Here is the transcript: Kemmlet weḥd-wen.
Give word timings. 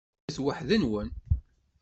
Kemmlet 0.17 0.37
weḥd-wen. 0.43 1.09